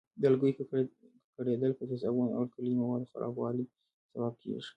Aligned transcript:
د 0.19 0.23
لرګیو 0.31 0.55
ککړېدل 0.57 1.71
په 1.77 1.83
تیزابونو 1.89 2.29
او 2.35 2.41
القلي 2.45 2.73
موادو 2.81 3.11
خرابوالي 3.11 3.65
سبب 4.11 4.33
کېږي. 4.41 4.69